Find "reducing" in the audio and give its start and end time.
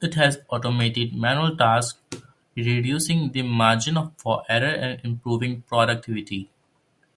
2.54-3.32